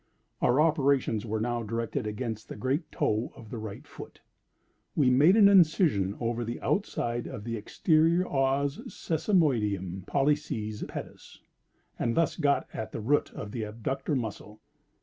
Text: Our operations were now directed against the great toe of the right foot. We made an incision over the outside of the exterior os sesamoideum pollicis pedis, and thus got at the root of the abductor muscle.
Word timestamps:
Our 0.41 0.59
operations 0.59 1.27
were 1.27 1.39
now 1.39 1.61
directed 1.61 2.07
against 2.07 2.49
the 2.49 2.55
great 2.55 2.91
toe 2.91 3.31
of 3.35 3.51
the 3.51 3.59
right 3.59 3.85
foot. 3.85 4.19
We 4.95 5.11
made 5.11 5.35
an 5.37 5.47
incision 5.47 6.17
over 6.19 6.43
the 6.43 6.59
outside 6.61 7.27
of 7.27 7.43
the 7.43 7.55
exterior 7.55 8.27
os 8.27 8.79
sesamoideum 8.87 10.07
pollicis 10.07 10.81
pedis, 10.87 11.37
and 11.99 12.15
thus 12.17 12.35
got 12.35 12.67
at 12.73 12.91
the 12.91 12.99
root 12.99 13.31
of 13.33 13.51
the 13.51 13.61
abductor 13.61 14.15
muscle. 14.15 14.59